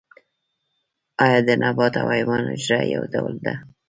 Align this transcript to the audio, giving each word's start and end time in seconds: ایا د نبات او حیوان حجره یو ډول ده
ایا 1.23 1.39
د 1.47 1.49
نبات 1.61 1.93
او 2.01 2.07
حیوان 2.15 2.41
حجره 2.51 2.81
یو 2.93 3.03
ډول 3.13 3.35
ده 3.45 3.53